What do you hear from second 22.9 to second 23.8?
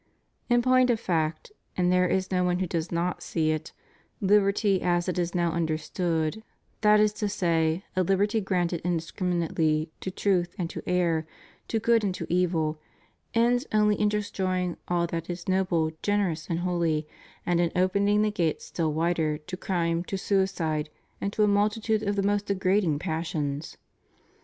passions.